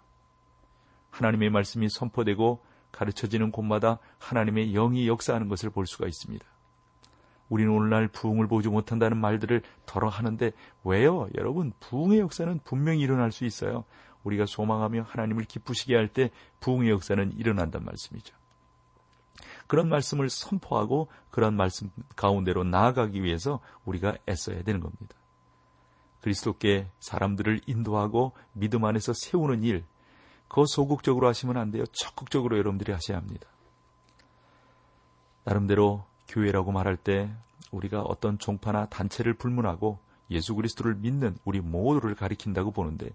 하나님의 1.11 1.49
말씀이 1.49 1.89
선포되고 1.89 2.63
가르쳐지는 2.93 3.51
곳마다 3.51 3.99
하나님의 4.19 4.71
영이 4.71 5.07
역사하는 5.07 5.49
것을 5.49 5.69
볼 5.69 5.85
수가 5.85 6.07
있습니다. 6.07 6.45
우리는 7.49 7.71
오늘날 7.71 8.07
부흥을 8.07 8.47
보지 8.47 8.69
못한다는 8.69 9.17
말들을 9.17 9.61
덜어 9.85 10.07
하는데 10.07 10.51
왜요? 10.85 11.27
여러분, 11.35 11.73
부흥의 11.81 12.19
역사는 12.19 12.61
분명히 12.63 13.01
일어날 13.01 13.31
수 13.31 13.43
있어요. 13.45 13.83
우리가 14.23 14.45
소망하며 14.45 15.03
하나님을 15.09 15.43
기쁘시게 15.43 15.93
할 15.93 16.07
때 16.07 16.31
부흥의 16.61 16.89
역사는 16.89 17.33
일어난단 17.37 17.83
말씀이죠. 17.83 18.33
그런 19.67 19.89
말씀을 19.89 20.29
선포하고 20.29 21.07
그런 21.31 21.55
말씀 21.55 21.89
가운데로 22.15 22.63
나아가기 22.63 23.23
위해서 23.23 23.59
우리가 23.85 24.15
애써야 24.29 24.63
되는 24.63 24.79
겁니다. 24.79 25.15
그리스도께 26.21 26.87
사람들을 26.99 27.61
인도하고 27.67 28.33
믿음 28.53 28.85
안에서 28.85 29.13
세우는 29.13 29.63
일, 29.63 29.83
그거 30.47 30.65
소극적으로 30.65 31.27
하시면 31.27 31.57
안 31.57 31.71
돼요. 31.71 31.83
적극적으로 31.91 32.57
여러분들이 32.57 32.91
하셔야 32.91 33.17
합니다. 33.17 33.47
나름대로 35.43 36.05
교회라고 36.27 36.71
말할 36.71 36.95
때 36.95 37.29
우리가 37.71 38.01
어떤 38.01 38.37
종파나 38.37 38.85
단체를 38.85 39.33
불문하고 39.33 39.99
예수 40.29 40.55
그리스도를 40.55 40.95
믿는 40.95 41.37
우리 41.43 41.59
모두를 41.59 42.15
가리킨다고 42.15 42.71
보는데 42.71 43.09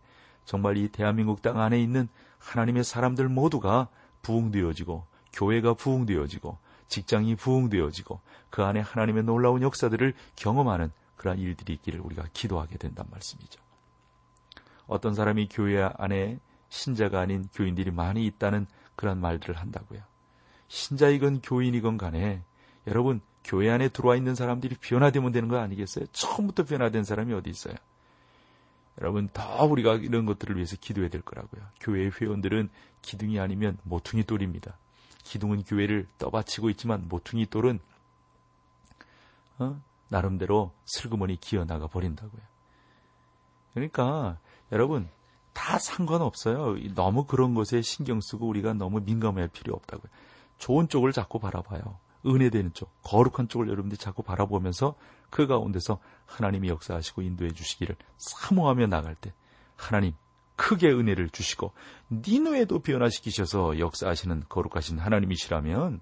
정말 0.44 0.76
이 0.76 0.88
대한민국 0.88 1.42
땅 1.42 1.60
안에 1.60 1.80
있는 1.80 2.08
하나님의 2.38 2.84
사람들 2.84 3.28
모두가 3.28 3.88
부흥되어지고 4.22 5.04
교회가 5.32 5.74
부흥되어지고 5.74 6.58
직장이 6.88 7.36
부흥되어지고 7.36 8.20
그 8.50 8.64
안에 8.64 8.80
하나님의 8.80 9.24
놀라운 9.24 9.62
역사들을 9.62 10.14
경험하는 10.36 10.90
그러한 11.16 11.38
일들이 11.38 11.74
있기를 11.74 12.00
우리가 12.00 12.24
기도하게 12.32 12.78
된단 12.78 13.06
말씀이죠. 13.10 13.60
어떤 14.86 15.14
사람이 15.14 15.48
교회 15.50 15.82
안에 15.96 16.38
신자가 16.70 17.20
아닌 17.20 17.46
교인들이 17.52 17.90
많이 17.90 18.24
있다는 18.26 18.66
그런 18.96 19.20
말들을 19.20 19.56
한다고요. 19.56 20.00
신자이건 20.68 21.40
교인이건 21.42 21.98
간에 21.98 22.42
여러분 22.86 23.20
교회 23.44 23.70
안에 23.70 23.88
들어와 23.88 24.16
있는 24.16 24.34
사람들이 24.34 24.76
변화되면 24.80 25.32
되는 25.32 25.48
거 25.48 25.58
아니겠어요? 25.58 26.06
처음부터 26.12 26.64
변화된 26.64 27.04
사람이 27.04 27.32
어디 27.32 27.50
있어요? 27.50 27.74
여러분 29.00 29.28
더 29.32 29.64
우리가 29.64 29.94
이런 29.94 30.26
것들을 30.26 30.56
위해서 30.56 30.76
기도해야 30.80 31.08
될 31.08 31.22
거라고요. 31.22 31.62
교회의 31.80 32.10
회원들은 32.20 32.68
기둥이 33.02 33.38
아니면 33.38 33.78
모퉁이 33.84 34.24
돌입니다. 34.24 34.76
기둥은 35.28 35.64
교회를 35.64 36.06
떠받치고 36.18 36.70
있지만 36.70 37.06
모퉁이 37.08 37.46
돌은 37.46 37.80
어? 39.58 39.80
나름대로 40.08 40.72
슬그머니 40.86 41.36
기어나가 41.38 41.86
버린다고요. 41.86 42.40
그러니까 43.74 44.38
여러분 44.72 45.08
다 45.52 45.78
상관없어요. 45.78 46.76
너무 46.94 47.24
그런 47.24 47.54
것에 47.54 47.82
신경 47.82 48.20
쓰고 48.20 48.48
우리가 48.48 48.72
너무 48.72 49.00
민감할 49.00 49.48
필요 49.48 49.74
없다고요. 49.74 50.10
좋은 50.56 50.88
쪽을 50.88 51.12
자꾸 51.12 51.38
바라봐요. 51.38 51.98
은혜되는 52.26 52.72
쪽, 52.72 52.90
거룩한 53.02 53.48
쪽을 53.48 53.68
여러분들이 53.68 53.98
자꾸 53.98 54.22
바라보면서 54.22 54.94
그 55.30 55.46
가운데서 55.46 55.98
하나님이 56.26 56.68
역사하시고 56.68 57.22
인도해 57.22 57.52
주시기를 57.52 57.96
사모하며 58.16 58.86
나갈 58.86 59.14
때 59.14 59.32
하나님 59.76 60.14
크게 60.58 60.88
은혜를 60.88 61.30
주시고 61.30 61.72
니누에도 62.10 62.80
변화시키셔서 62.80 63.78
역사하시는 63.78 64.44
거룩하신 64.48 64.98
하나님이시라면 64.98 66.00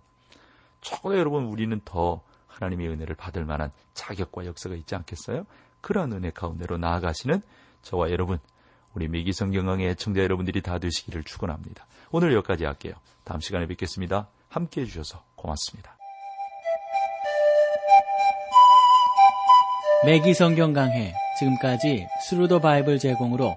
적어도 0.81 1.19
여러분 1.19 1.45
우리는 1.45 1.79
더 1.85 2.23
하나님의 2.49 2.89
은혜를 2.89 3.15
받을 3.17 3.45
만한 3.45 3.71
자격과 3.93 4.47
역사가 4.47 4.75
있지 4.77 4.95
않겠어요? 4.95 5.45
그러한 5.83 6.13
은혜 6.13 6.31
가운데로 6.31 6.79
나아가시는 6.79 7.43
저와 7.83 8.11
여러분 8.11 8.39
우리 8.95 9.09
미기성경강의 9.09 9.89
애청자 9.91 10.23
여러분들이 10.23 10.63
다 10.63 10.79
되시기를 10.79 11.23
축원합니다. 11.25 11.87
오늘 12.11 12.33
여기까지 12.33 12.65
할게요. 12.65 12.95
다음 13.25 13.41
시간에 13.41 13.67
뵙겠습니다. 13.67 14.29
함께 14.49 14.81
해주셔서 14.81 15.23
고맙습니다. 15.35 15.97
맥기성경 20.07 20.73
강해 20.73 21.13
지금까지 21.39 22.07
Thru 22.29 22.47
the 22.47 22.61
Bible 22.61 22.99
제공으로 22.99 23.57